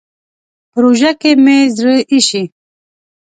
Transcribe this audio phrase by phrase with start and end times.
[0.71, 2.43] په روژه کې مې زړه اېشي.